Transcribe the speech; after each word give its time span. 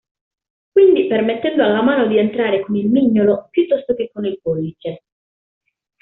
Quindi 0.71 1.05
permettendo 1.05 1.63
alla 1.63 1.83
mano 1.83 2.07
di 2.07 2.17
entrare 2.17 2.61
con 2.65 2.75
il 2.75 2.89
mignolo 2.89 3.49
piuttosto 3.51 3.93
che 3.93 4.09
con 4.11 4.25
il 4.25 4.39
pollice. 4.41 5.03